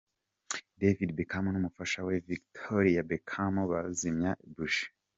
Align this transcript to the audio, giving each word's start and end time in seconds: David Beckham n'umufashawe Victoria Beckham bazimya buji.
David 0.79 1.09
Beckham 1.17 1.45
n'umufashawe 1.51 2.13
Victoria 2.29 3.01
Beckham 3.09 3.55
bazimya 3.71 4.31
buji. 4.53 4.85